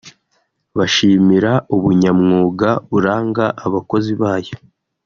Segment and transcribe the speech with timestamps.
[0.77, 4.55] bashimira ubunyamwuga buranga abakozi bayo